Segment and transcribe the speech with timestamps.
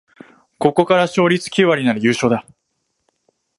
[0.57, 2.43] ここから勝率九割なら優勝だ